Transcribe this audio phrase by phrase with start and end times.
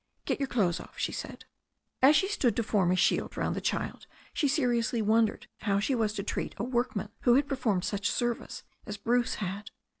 [0.25, 1.45] "Get your clothes off," she said.
[2.01, 5.93] As she stood to form a shield round the child she seriously wondered how she
[5.93, 9.69] was to treat a workman who had per formed such service as firuce had.